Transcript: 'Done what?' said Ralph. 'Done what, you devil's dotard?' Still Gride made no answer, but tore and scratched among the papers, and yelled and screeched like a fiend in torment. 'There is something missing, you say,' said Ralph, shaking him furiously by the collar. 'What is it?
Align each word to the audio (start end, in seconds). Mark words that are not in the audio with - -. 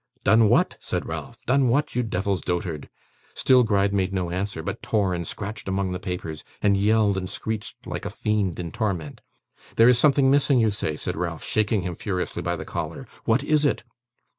'Done 0.23 0.49
what?' 0.49 0.77
said 0.79 1.05
Ralph. 1.05 1.45
'Done 1.45 1.67
what, 1.67 1.93
you 1.95 2.01
devil's 2.01 2.41
dotard?' 2.41 2.89
Still 3.35 3.61
Gride 3.61 3.93
made 3.93 4.11
no 4.11 4.31
answer, 4.31 4.63
but 4.63 4.81
tore 4.81 5.13
and 5.13 5.27
scratched 5.27 5.67
among 5.67 5.91
the 5.91 5.99
papers, 5.99 6.43
and 6.59 6.75
yelled 6.75 7.19
and 7.19 7.29
screeched 7.29 7.85
like 7.85 8.03
a 8.05 8.09
fiend 8.09 8.59
in 8.59 8.71
torment. 8.71 9.21
'There 9.75 9.89
is 9.89 9.99
something 9.99 10.31
missing, 10.31 10.57
you 10.59 10.71
say,' 10.71 10.95
said 10.95 11.15
Ralph, 11.15 11.43
shaking 11.43 11.83
him 11.83 11.93
furiously 11.93 12.41
by 12.41 12.55
the 12.55 12.65
collar. 12.65 13.05
'What 13.25 13.43
is 13.43 13.63
it? 13.63 13.83